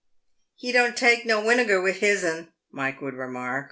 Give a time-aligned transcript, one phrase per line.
[0.55, 3.59] "He don't take no winegar with his'n," Mike would remark.